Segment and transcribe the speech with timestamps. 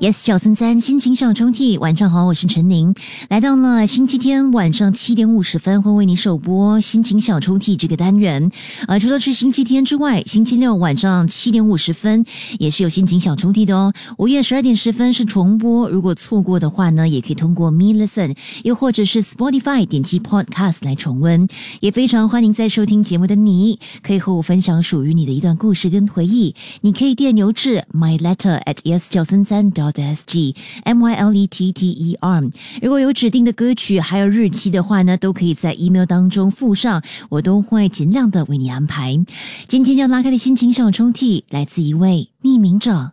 [0.00, 2.94] Yes，小森森心情小抽屉，晚上好，我是陈宁，
[3.28, 8.50] 来到了星期天晚上七点五十分，会为你首播心情小抽屉这个单元。
[8.88, 12.24] 呃，除了是星期天之外，星期六晚上七点五十分
[12.58, 13.92] 也是有心情小抽屉的哦。
[14.16, 21.46] 午夜十二点十分是重播，如果错过的话呢，也可以通过 Me Listen，又或者是 Spotify 点击 Podcast 来重温。
[21.80, 26.54] 也非常欢迎在收听节目的你，可以和我分享属于你的一段故事跟回忆。
[26.80, 30.54] 你可以电邮至 My Letter at yes 九三三 dot s g
[30.84, 32.50] m y l e t t e r。
[32.80, 39.18] 如果有指定的歌曲还有日期的话呢，都可以在 email 当中附上，我都会尽量的为你安排。
[39.66, 43.12] 今天要拉开的心情小抽屉，来自一位匿名者。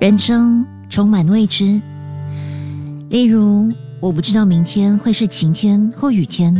[0.00, 1.80] 人生充满未知，
[3.14, 6.52] 例如，我不知道明天会是晴天或雨天，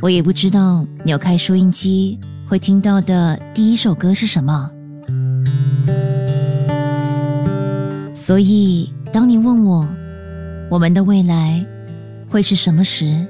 [0.00, 2.16] 我也不知道扭开收音机
[2.48, 4.70] 会听到的第一首歌是什么。
[8.14, 9.88] 所以，当你问我
[10.70, 11.66] 我们的未来
[12.28, 13.26] 会是什么时，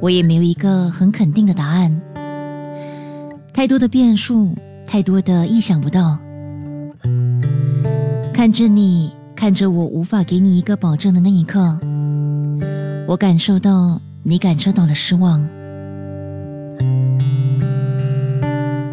[0.00, 2.00] 我也没有一个很肯定的答案。
[3.52, 4.54] 太多的变数，
[4.86, 6.16] 太多的意想不到。
[8.32, 11.78] 看着你，看着我，无法给你一个保证的那一刻，
[13.06, 15.46] 我感受到你感受到了失望。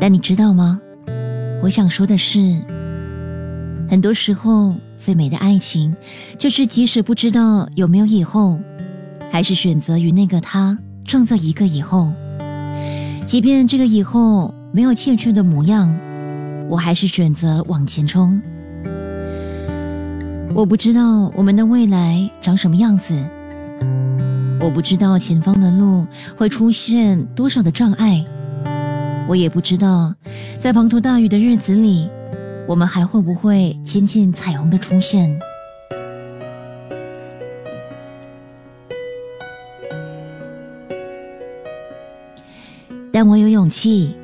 [0.01, 0.79] 但你知道吗？
[1.63, 2.59] 我想说的是，
[3.89, 5.95] 很多时候最美的爱情，
[6.37, 8.59] 就是即使不知道有没有以后，
[9.31, 12.11] 还是选择与那个他创造一个以后。
[13.25, 15.97] 即便这个以后没有欠缺的模样，
[16.69, 18.39] 我还是选择往前冲。
[20.55, 23.15] 我不知道我们的未来长什么样子，
[24.59, 26.05] 我不知道前方的路
[26.37, 28.23] 会出现多少的障碍，
[29.27, 30.13] 我也不知道
[30.59, 32.07] 在滂沱大雨的日子里，
[32.67, 35.37] 我们还会不会见见彩虹的出现。
[43.11, 44.15] 但我有勇气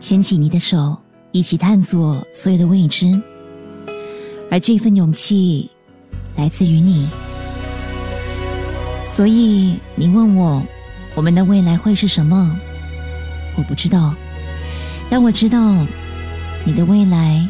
[0.00, 0.96] 牵起你的手，
[1.32, 3.20] 一起探索所有的未知。
[4.56, 5.68] 而这份勇气
[6.34, 7.06] 来自于你，
[9.04, 10.62] 所以你问我
[11.14, 12.58] 我们的未来会是什么？
[13.58, 14.14] 我不知道，
[15.10, 15.86] 但我知道
[16.64, 17.46] 你的未来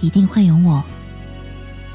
[0.00, 0.82] 一定会有我，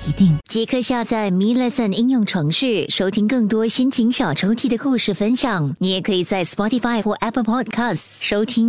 [0.08, 0.38] 一定。
[0.48, 5.76] 即刻下载 Me Lesson 应用程序，收听更多心情小抽屉的故事分享。
[5.80, 8.68] 你也可以在 Spotify 或 Apple Podcasts 收听。